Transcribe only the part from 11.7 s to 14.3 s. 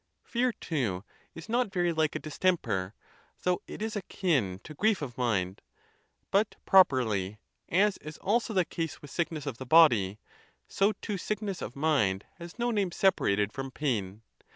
mind has no name separated from pain.